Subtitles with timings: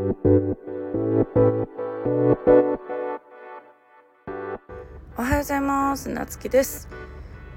[0.00, 0.02] お
[5.22, 6.08] はようございます。
[6.08, 6.88] なつきです。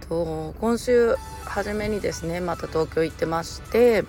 [0.09, 4.03] と今週初めにですねまた東京行ってまして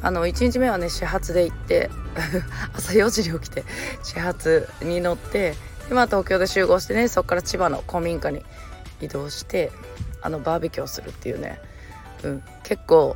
[0.00, 1.90] あの1日目はね始発で行って
[2.72, 3.64] 朝4時に起きて
[4.02, 5.56] 始発に乗って
[5.90, 8.46] 今東京で集合してねそこから千葉の古民家に
[9.02, 9.70] 移動して
[10.22, 11.60] あのバーベキューをするっていうね、
[12.22, 13.14] うん、結構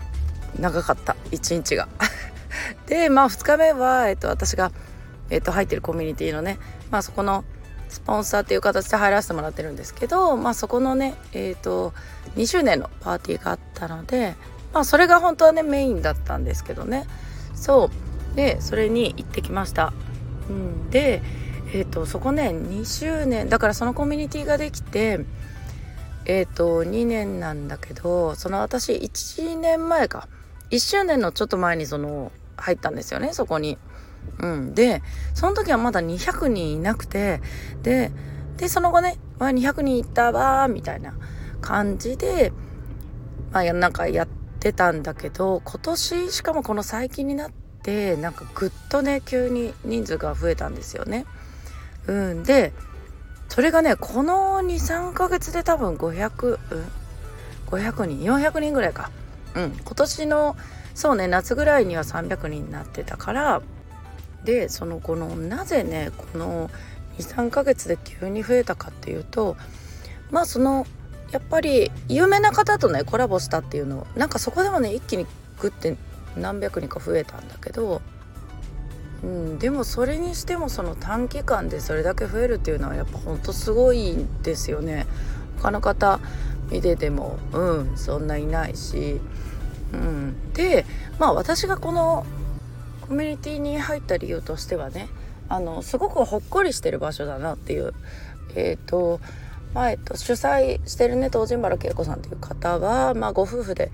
[0.59, 1.89] 長かった1日が。
[2.87, 4.73] でまあ2日目は、えっと、私が、
[5.31, 6.59] えっと、入ってるコミュニティのね、
[6.91, 7.45] まあ、そこの
[7.89, 11.93] スポンサーっていう形で入らせてもらってるんですけど、まあ、そこのね、えっと
[12.37, 14.37] 2周年のパーティーがあったので、
[14.73, 17.07] まあ、それが本当はねメインだったんですけどね。
[17.55, 17.91] そ
[18.33, 18.37] う。
[18.37, 19.93] でそれに行ってきました。
[20.49, 21.23] うん、で、
[21.75, 25.21] えっとそこね2周年だからそのコミュニティができて
[26.27, 30.29] えっ、と2年なんだけどその私1年前か。
[30.71, 32.31] 1周年のちょっと前にその
[32.61, 33.79] 入ったんですよねそこに。
[34.39, 35.03] うん、で
[35.35, 37.41] その時はまだ200人いなくて
[37.83, 38.13] で
[38.57, 41.15] でその後ね、まあ、200人いったわみたいな
[41.61, 42.53] 感じで、
[43.51, 44.29] まあ、なんかやっ
[44.61, 47.51] てたんだけど今年しかもこの最近になっ
[47.83, 51.25] てなんかぐっとね急に人数が増えたんですよね。
[52.07, 52.73] うん、で
[53.49, 56.85] それがねこの23ヶ月で多分500、うん、
[57.69, 59.11] 500人？400人ぐらいか。
[59.55, 60.57] うん、今年の
[60.95, 63.63] そうね夏ぐらいには300人になってたから
[64.45, 66.71] でそのこのなぜねこの
[67.19, 69.57] 23ヶ月で急に増えたかっていうと
[70.31, 70.87] まあその
[71.33, 75.27] やっぱり有名な方とねコラボしたっていうのなんかそこでもね一気に
[75.61, 75.97] グッて
[76.37, 78.01] 何百人か増えたんだけど、
[79.23, 85.07] うん、でもそれにしてもその短期間でそれだけ増えるっていうのはやっぱほんとすごいですよね。
[85.59, 86.21] 他の方
[86.71, 89.21] 見ててもうんそんないないし、
[89.93, 90.85] うん、で
[91.19, 92.25] まあ私がこの
[93.03, 95.09] コミュニティに入った理由としてはね
[95.49, 97.93] あのすごくほっこりしてる場所だなっていう。
[98.57, 99.21] えっ、ー、と
[99.75, 103.93] まあえっと、主催してるね東神原恵子さんという方は、まあ、ご夫婦で、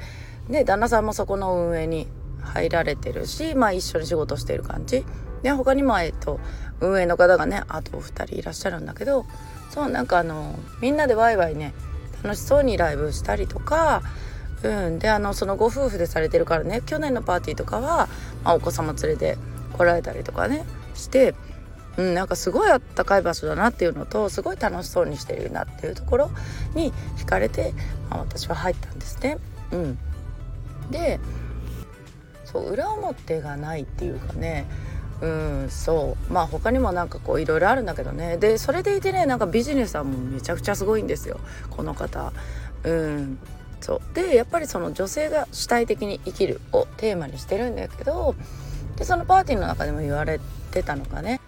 [0.49, 2.07] ね、旦那さんもそこの運営に
[2.41, 5.05] 入られてるし、まあ、一緒に仕事してる感じ。
[5.43, 6.41] で他にも、えっと、
[6.81, 9.27] 運営の方がねあと2人いらっしゃるんだけど
[9.71, 11.75] そうなんかあのみんなでワイワイね
[12.23, 14.03] 楽しそうにライブしたりとか、
[14.63, 18.09] うん、であのそのご夫婦でされてるからね去年のパーティーとかは、
[18.43, 19.39] まあ、お子様連れて
[19.77, 21.35] 来られたりとかねして
[21.97, 26.31] うん、なんかすごいあったかい場所だなっていうのとすごい楽しそうにしてるなっていうところ
[26.75, 27.73] に惹かれて、
[28.11, 29.39] まあ、私は入ったんですね。
[29.73, 29.99] うん、
[30.91, 31.19] で
[32.45, 34.67] そう裏表がないっていうかね
[35.21, 36.33] うんそう。
[36.33, 38.37] まあ他にもなんかこういろいろあるんだけどね。
[38.37, 41.41] でそれでいてねなんかビジネスはもめちゃくちゃすごいんですよ。
[41.71, 42.33] この方。
[42.85, 43.39] うん。
[43.87, 48.35] そうでやっぱりその女性が主体的に生きるをテーマにしてるんだけど
[48.97, 50.41] でそのパーティーの中でも言われ
[50.73, 51.41] てたのがね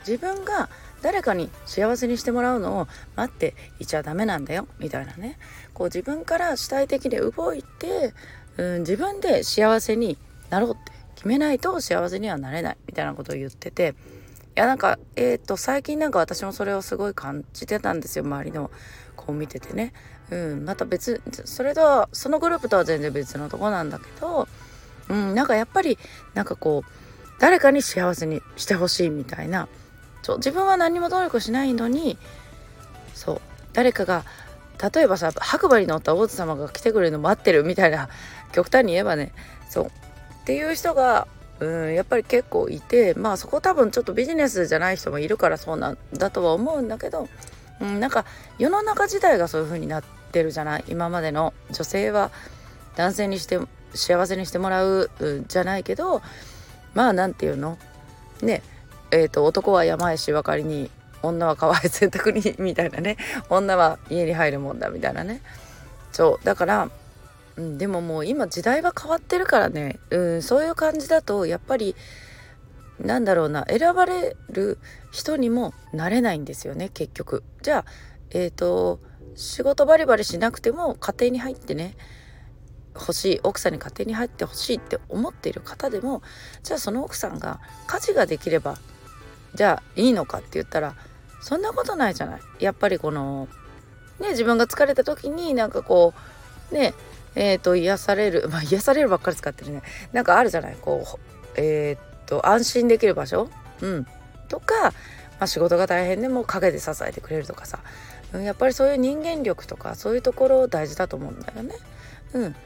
[0.00, 0.68] 自分が
[1.02, 5.38] 誰かに幸せにしてもらうのを待っていちゃダメなんだよみたいなね
[5.72, 8.12] こう自分から主体的で動いて、
[8.56, 10.18] うん、自分で幸せに
[10.50, 13.94] なろうって決めないと幸せにはなれないみたいなことを言ってて
[14.56, 18.72] いやなんかえっ、ー、と最近なんか私もそれをすごい感じてたんですよ周りの
[19.14, 19.92] 子を見ててね。
[20.30, 24.48] うん、また別それとはそのグループとは全然別のとこなんだけど、
[25.08, 25.98] うん、なんかやっぱり
[26.34, 26.90] なんかこう
[27.38, 29.68] 誰かに幸せにしてほしいみたいな
[30.22, 32.16] そう自分は何も努力しないのに
[33.12, 33.40] そう
[33.72, 34.24] 誰かが
[34.94, 38.08] 例えばさ白馬に乗った王子様が来てくれるの待ってるみたいな
[38.52, 39.32] 極端に言えばね
[39.68, 39.90] そうっ
[40.46, 41.28] ていう人が
[41.60, 47.28] うんやっぱり結構いてまあそこ多分ちょっとビジネスじゃない人もいるからそうなんだとは思うんだけど、
[47.80, 48.24] うん、なんか
[48.58, 50.84] 世の中自体がそういう風になってるじゃない？
[50.88, 52.30] 今までの女性は
[52.96, 53.58] 男性にして
[53.94, 55.10] 幸せにしてもらう、
[55.48, 56.22] じゃないけど
[56.94, 57.78] まあ何て言うの？
[58.42, 58.62] ね
[59.10, 60.90] えーと、男は山へしばかりに
[61.22, 63.16] 女は川へ洗濯にみたいなね。
[63.48, 65.40] 女は家に入るもんだみたいなね。
[66.12, 66.90] そうだから、
[67.56, 71.94] うん、でももう今時代は変わってるからね、うん、そういう感じだとやっぱり
[72.98, 74.78] なんだろうな選ばれる
[75.10, 77.42] 人にもなれないんですよね結局。
[77.62, 77.84] じゃあ
[78.30, 79.00] えっ、ー、と
[79.36, 81.96] 仕事バリバリしなくても家庭に入ってね
[82.94, 86.22] 欲しい奥さんに家庭に入ってほしいって思っている方でも
[86.62, 88.78] じゃあその奥さんが家事ができれば
[89.54, 90.94] じゃあいいのかって言ったら
[91.40, 92.40] そんなことないじゃない。
[92.58, 93.48] やっぱりこの
[94.18, 96.14] ね自分が疲れた時になんかこ
[96.70, 96.94] うね
[97.34, 99.82] え、ー、と癒されるまあ癒されるばっかり使ってるね。
[100.12, 100.76] なんかあるじゃない。
[100.80, 103.48] こうえっ、ー、と安心できる場所？
[103.80, 104.06] うん。
[104.48, 104.92] とか、ま
[105.40, 107.78] あ、仕事が大変でも陰で支えてくれるとかさ、
[108.32, 111.74] うん、やっぱりそういう人間力とかそういうところ大事だと思うんだよね。
[112.34, 112.56] うん。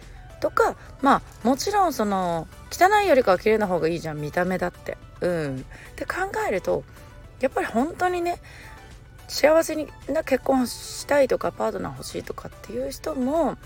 [0.40, 4.98] とかまあもちろんその汚いよりかは綺麗な方がいいじゃん見た目だって。
[5.20, 5.56] うん。
[5.92, 6.14] って考
[6.48, 6.84] えると
[7.40, 8.38] やっぱり本当にね
[9.28, 13.56] 幸せにな結婚したいとかパートナー欲しいとかっていう人も、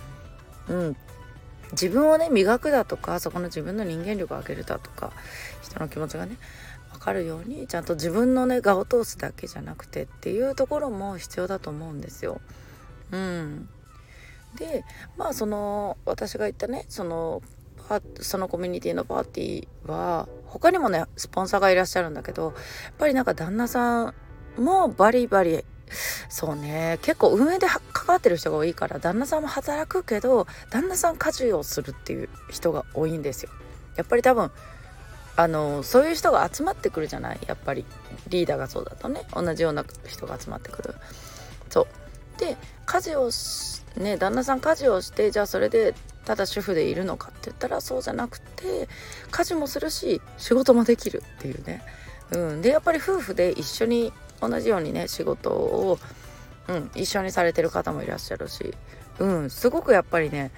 [0.68, 0.96] うん、
[1.72, 5.12] 自分をね磨くだとかそこの自分の人間力を上げるだとか
[5.62, 6.36] 人の気持ちがね
[6.92, 12.40] 分かるようにちゃんと自分のね我を通すだけじゃなくてっていうところも必要だと思うんですよ。
[13.10, 13.68] うん、
[14.56, 14.84] で
[15.16, 17.42] まあその私が言ったねその
[18.20, 22.52] そのコミュニティのパーティーは他にもねスポンサーがいらっしゃるんだけどやっ
[22.98, 24.14] ぱりなんか旦那さん
[24.56, 25.64] もバリバリ
[26.28, 33.50] そうね結構運営で関わってる人が多いから旦那さんも働くけど旦那さん家事をするっていう人が多いんですよ。
[33.96, 34.50] やっぱり多分
[35.36, 37.84] あのそういう人が集まってくるじゃないやっぱり
[38.28, 40.94] リーダーがそうだとね同じような人が集まってくる。
[41.70, 41.86] そう
[42.38, 43.30] で家事を
[43.96, 48.88] ね旦那さん家事をしてじゃあそれでただ主婦でいるのかって言ったらそうじゃなくて
[49.30, 51.82] 家事もするし仕事もできるっていうね。
[52.30, 54.12] うん、でやっぱり夫婦で一緒に
[54.42, 55.98] 同じようにね仕事を、
[56.68, 58.74] うん、一緒にされてる方もいらっしゃるし、
[59.18, 60.50] うん、すごくやっぱりね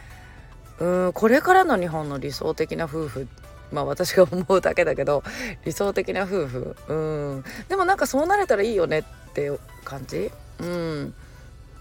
[0.80, 3.28] うんこれからの日本の理想的な夫婦
[3.72, 5.22] まあ私が思うだけだけど
[5.64, 6.94] 理想的な夫婦う
[7.38, 7.44] ん。
[7.68, 9.04] でもなんかそうなれたらいいよねっ
[9.34, 9.50] て
[9.84, 10.30] 感じ？
[10.60, 11.14] うん。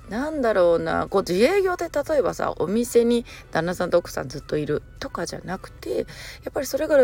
[0.10, 6.04] なんだろうなこう自営業で例えばさお店に旦那さんと奥さんずっといるとかじゃなくてや
[6.50, 6.98] っぱりそれが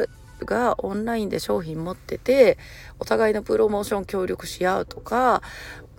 [0.45, 2.57] がオンラインで商品持ってて
[2.99, 5.41] お互いのプロモーション協力し合うとか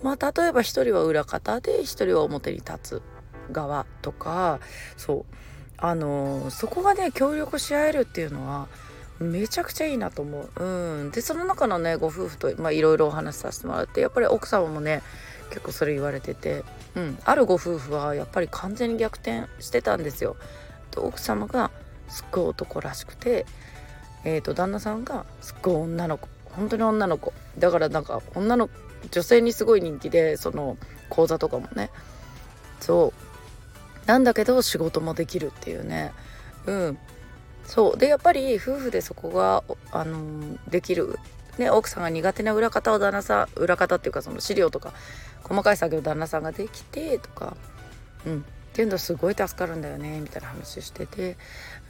[0.03, 3.03] まあ例えば一人は裏方で一人は表に立つ
[3.53, 4.61] 側とか
[4.97, 5.35] そう
[5.77, 8.69] あのそこがね協力し合えるっていうのは
[9.19, 10.65] めちゃくちゃいいなと思う。
[10.65, 15.03] うん、でその中のねご夫婦といろいろお話しさせてもらってやっぱり奥様もね
[15.51, 16.65] 結構それ言われてて、
[16.95, 20.37] うん、あるご夫婦はやっぱり完全に逆転してたんですよ。
[20.91, 21.71] と奥様が
[22.09, 23.47] すっごい男らしくて、
[24.25, 26.29] えーと、旦那さんがすっごい女の子。
[26.45, 27.33] 本当に女の子。
[27.59, 28.69] だからなんか女の
[29.11, 30.77] 女性にすごい人気でその
[31.09, 31.91] 講座とかもね。
[32.81, 33.13] そ
[34.05, 34.09] う。
[34.09, 36.13] なんだけど仕事もできるっていうね。
[36.67, 36.99] うん。
[37.65, 37.99] そう。
[37.99, 39.63] でやっぱり夫婦でそこが
[39.93, 41.19] あのできる。
[41.59, 44.95] ね、奥さんが苦手な裏方を旦那さん裏方っていうかその資料とか
[45.43, 47.55] 細かい作業旦那さんができてとか、
[48.25, 51.37] うん、っていうのすごい助かるんだよねみたいな話してて、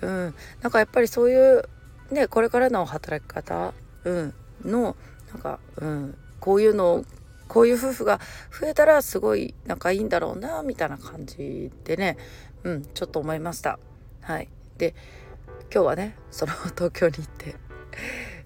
[0.01, 1.69] うん、なんかやっぱりそういう
[2.11, 3.73] ねこれからの働き方、
[4.05, 4.35] うん、
[4.65, 4.97] の
[5.33, 7.05] なんか、うん、こういうの
[7.49, 8.21] こういう夫婦が
[8.61, 12.17] 増えたらすごい仲いいんだろうなみたいな感じでね、
[12.63, 13.79] うん、ちょっと思いました。
[14.21, 14.49] はい、
[14.79, 14.95] で
[15.73, 17.57] 今日はねその東京に行って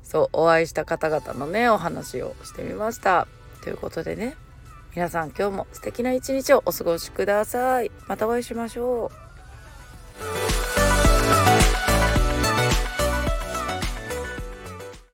[0.03, 3.27] そうお会いした方々のねお話をしてみました。
[3.63, 4.37] ということでね
[4.95, 7.91] 皆さん今日も素敵な一日をお過ごしください。
[8.07, 9.24] またお会いしましょう。